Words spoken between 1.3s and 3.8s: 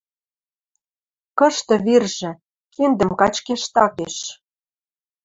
Кышты виржӹ? Киндӹм качкеш